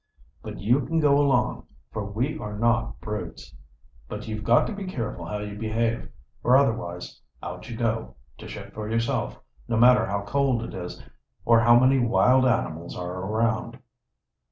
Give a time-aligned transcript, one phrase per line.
[0.41, 3.53] But you can go along, for we are not brutes.
[4.09, 6.09] But you've got to be careful how you behave,
[6.41, 11.03] or otherwise out you go, to shift for yourself, no matter how cold it is
[11.45, 13.77] or how many wild animals are around."